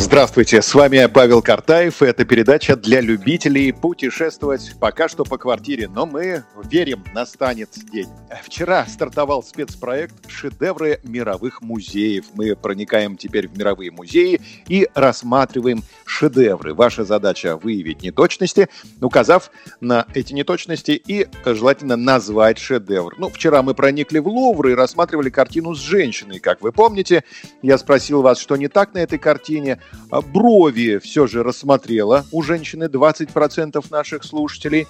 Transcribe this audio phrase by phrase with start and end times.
[0.00, 2.02] Здравствуйте, с вами Павел Картаев.
[2.02, 8.06] Это передача для любителей путешествовать пока что по квартире, но мы верим, настанет день.
[8.44, 12.26] Вчера стартовал спецпроект «Шедевры мировых музеев».
[12.34, 16.74] Мы проникаем теперь в мировые музеи и рассматриваем шедевры.
[16.74, 18.68] Ваша задача выявить неточности,
[19.00, 23.16] указав на эти неточности и желательно назвать шедевр.
[23.18, 26.38] Ну, вчера мы проникли в Лувр и рассматривали картину с женщиной.
[26.38, 27.24] Как вы помните,
[27.62, 29.80] я спросил вас, что не так на этой картине.
[30.10, 34.86] А брови все же рассмотрела у женщины 20% наших слушателей.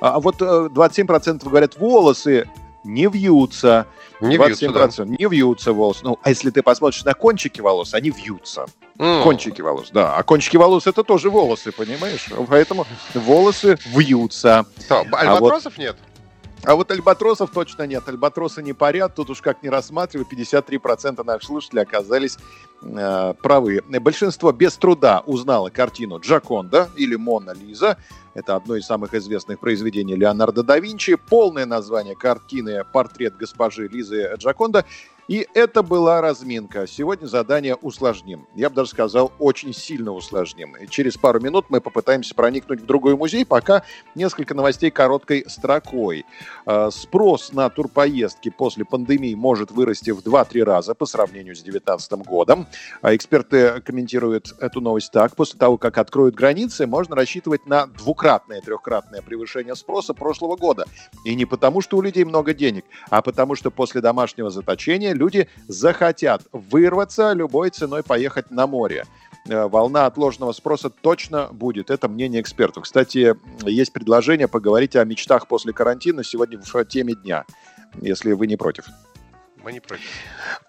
[0.00, 2.48] А вот 27% э, говорят, волосы
[2.86, 3.86] не вьются.
[4.20, 5.14] Не 27% вьются, да.
[5.18, 6.00] не вьются волосы.
[6.04, 8.66] Ну, а если ты посмотришь на кончики волос, они вьются.
[8.98, 9.22] Mm.
[9.22, 10.16] Кончики волос, да.
[10.16, 12.26] А кончики волос это тоже волосы, понимаешь?
[12.48, 14.64] Поэтому волосы вьются.
[14.80, 15.78] Что, альбатросов а вот...
[15.78, 15.96] нет?
[16.66, 18.08] А вот альбатросов точно нет.
[18.08, 19.14] Альбатросы не парят.
[19.14, 22.38] Тут уж как не рассматривать, 53% наших слушателей оказались
[22.82, 23.84] э, правы.
[24.00, 27.98] Большинство без труда узнало картину Джаконда или Мона Лиза.
[28.34, 31.14] Это одно из самых известных произведений Леонардо да Винчи.
[31.14, 34.84] Полное название картины «Портрет госпожи Лизы Джаконда».
[35.28, 36.86] И это была разминка.
[36.86, 38.46] Сегодня задание усложним.
[38.54, 40.76] Я бы даже сказал, очень сильно усложним.
[40.88, 43.82] Через пару минут мы попытаемся проникнуть в другой музей, пока
[44.14, 46.24] несколько новостей короткой строкой.
[46.64, 52.12] А, спрос на турпоездки после пандемии может вырасти в 2-3 раза по сравнению с 2019
[52.24, 52.66] годом.
[53.02, 55.34] А эксперты комментируют эту новость так.
[55.34, 60.86] После того, как откроют границы, можно рассчитывать на двукратное, трехкратное превышение спроса прошлого года.
[61.24, 65.48] И не потому, что у людей много денег, а потому, что после домашнего заточения люди
[65.68, 69.04] захотят вырваться любой ценой поехать на море
[69.48, 71.90] э, волна отложенного спроса точно будет.
[71.90, 72.84] Это мнение экспертов.
[72.84, 73.34] Кстати,
[73.64, 77.44] есть предложение поговорить о мечтах после карантина сегодня в теме дня,
[78.00, 78.86] если вы не против.
[79.66, 80.04] Мы не против.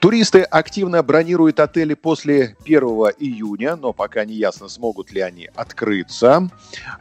[0.00, 2.80] Туристы активно бронируют отели после 1
[3.18, 6.48] июня, но пока не ясно, смогут ли они открыться.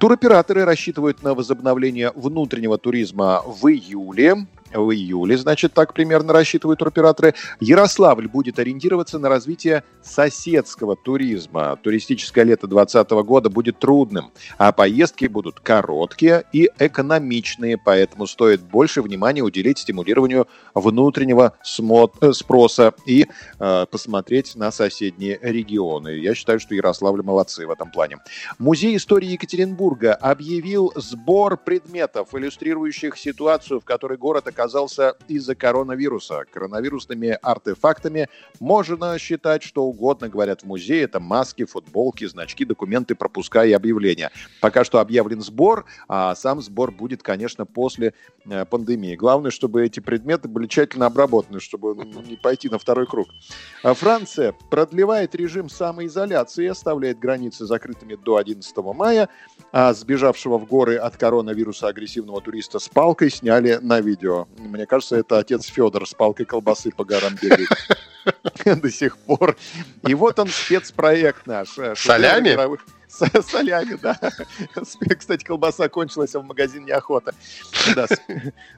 [0.00, 7.34] Туроператоры рассчитывают на возобновление внутреннего туризма в июле в июле, значит, так примерно рассчитывают туроператоры.
[7.60, 11.78] Ярославль будет ориентироваться на развитие соседского туризма.
[11.82, 19.02] Туристическое лето 2020 года будет трудным, а поездки будут короткие и экономичные, поэтому стоит больше
[19.02, 21.54] внимания уделить стимулированию внутреннего
[22.20, 23.26] э, спроса и
[23.58, 26.08] э, посмотреть на соседние регионы.
[26.08, 28.18] Я считаю, что Ярославль молодцы в этом плане.
[28.58, 34.65] Музей истории Екатеринбурга объявил сбор предметов, иллюстрирующих ситуацию, в которой город оказался
[35.28, 36.44] из-за коронавируса.
[36.50, 38.28] Коронавирусными артефактами
[38.60, 41.02] можно считать что угодно, говорят в музее.
[41.02, 44.30] Это маски, футболки, значки, документы, пропуска и объявления.
[44.60, 49.16] Пока что объявлен сбор, а сам сбор будет, конечно, после э, пандемии.
[49.16, 51.94] Главное, чтобы эти предметы были тщательно обработаны, чтобы
[52.26, 53.28] не пойти на второй круг.
[53.82, 59.28] А Франция продлевает режим самоизоляции и оставляет границы закрытыми до 11 мая,
[59.72, 64.45] а сбежавшего в горы от коронавируса агрессивного туриста с палкой сняли на видео.
[64.58, 67.68] Мне кажется, это отец Федор с палкой колбасы по горам бегает
[68.82, 69.56] до сих пор.
[70.06, 71.78] И вот он, спецпроект наш.
[71.78, 72.56] Э, Солями?
[73.42, 74.18] Солями, да.
[75.18, 77.34] Кстати, колбаса кончилась, а в магазин неохота.
[77.94, 78.06] Да,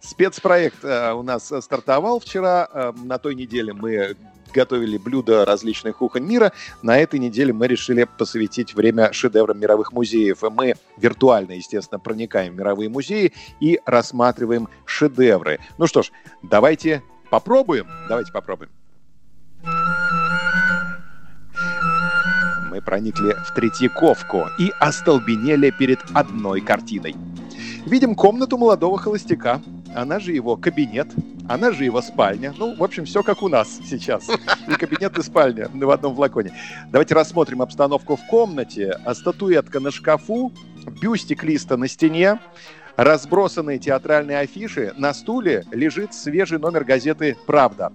[0.00, 2.68] спецпроект э, у нас стартовал вчера.
[2.72, 4.16] Э, на той неделе мы
[4.54, 6.52] готовили блюда различных кухонь мира.
[6.82, 10.42] На этой неделе мы решили посвятить время шедеврам мировых музеев.
[10.50, 15.60] Мы виртуально, естественно, проникаем в мировые музеи и рассматриваем шедевры.
[15.78, 16.10] Ну что ж,
[16.42, 17.86] давайте попробуем.
[18.08, 18.70] Давайте попробуем.
[22.76, 27.16] Мы проникли в Третьяковку и остолбенели перед одной картиной.
[27.86, 29.62] Видим комнату молодого холостяка,
[29.94, 31.08] она же его кабинет,
[31.48, 32.52] она же его спальня.
[32.58, 34.28] Ну, в общем, все как у нас сейчас.
[34.68, 36.52] И кабинет, и спальня в одном флаконе.
[36.90, 39.00] Давайте рассмотрим обстановку в комнате.
[39.06, 40.52] А статуэтка на шкафу,
[41.00, 42.40] бюстик листа на стене,
[42.96, 44.92] разбросанные театральные афиши.
[44.98, 47.90] На стуле лежит свежий номер газеты «Правда».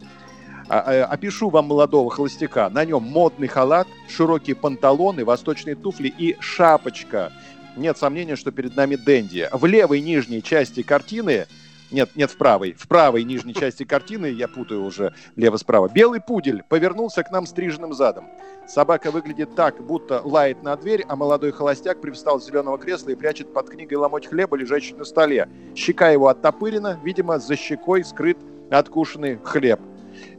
[0.73, 2.69] А, а, опишу вам молодого холостяка.
[2.69, 7.33] На нем модный халат, широкие панталоны, восточные туфли и шапочка.
[7.75, 9.49] Нет сомнения, что перед нами Дэнди.
[9.51, 11.47] В левой нижней части картины
[11.91, 12.71] нет, нет, в правой.
[12.71, 15.89] В правой нижней части картины, я путаю уже лево-справа.
[15.89, 18.29] Белый пудель повернулся к нам стриженным задом.
[18.65, 23.15] Собака выглядит так, будто лает на дверь, а молодой холостяк привстал с зеленого кресла и
[23.15, 25.49] прячет под книгой ломоть хлеба, лежащий на столе.
[25.75, 28.37] Щека его оттопырена, видимо, за щекой скрыт
[28.69, 29.81] откушенный хлеб.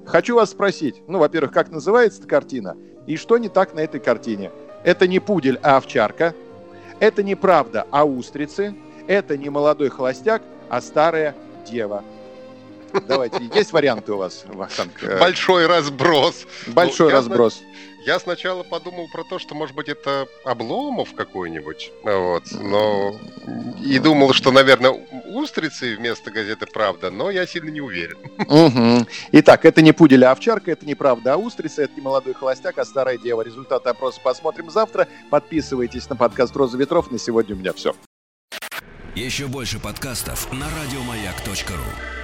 [0.06, 2.76] Хочу вас спросить, ну, во-первых, как называется эта картина
[3.06, 4.50] и что не так на этой картине?
[4.84, 6.34] Это не пудель, а овчарка.
[7.00, 8.74] Это не правда, а устрицы.
[9.06, 11.34] Это не молодой холостяк, а старая
[11.68, 12.04] дева.
[13.08, 14.92] Давайте, есть варианты у вас, Вахтанг?
[15.18, 16.46] Большой разброс.
[16.68, 17.62] Большой ну, разброс.
[18.04, 23.14] Я сначала подумал про то, что, может быть, это Обломов какой-нибудь, вот, но
[23.80, 25.00] и думал, что, наверное,
[25.36, 28.18] устрицы вместо газеты «Правда», но я сильно не уверен.
[28.38, 29.06] Угу.
[29.32, 32.78] Итак, это не пудель, а овчарка, это не «Правда», а устрицы, это не молодой холостяк,
[32.78, 33.42] а старая дева.
[33.42, 35.08] Результаты опроса посмотрим завтра.
[35.30, 37.10] Подписывайтесь на подкаст «Роза ветров».
[37.10, 37.94] На сегодня у меня все.
[39.14, 42.21] Еще больше подкастов на радиомаяк.ру